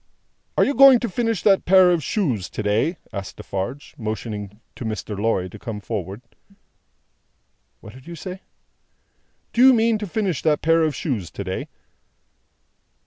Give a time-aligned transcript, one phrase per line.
[0.57, 4.83] "Are you going to finish that pair of shoes to day?" asked Defarge, motioning to
[4.83, 5.15] Mr.
[5.15, 6.23] Lorry to come forward.
[7.81, 8.41] "What did you say?"
[9.53, 11.67] "Do you mean to finish that pair of shoes to day?"